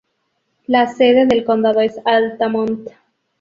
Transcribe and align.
La 0.65 0.87
sede 0.87 1.27
del 1.27 1.45
condado 1.45 1.79
es 1.79 1.95
Altamont. 2.05 2.89